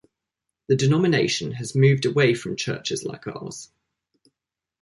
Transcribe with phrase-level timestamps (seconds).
[0.67, 3.69] The denomination has moved away from churches like ours.